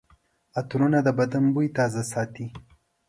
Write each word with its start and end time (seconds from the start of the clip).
عطرونه 0.59 0.99
د 1.03 1.09
بدن 1.19 1.45
بوی 1.53 1.67
تازه 1.77 2.03
ساتي. 2.11 2.47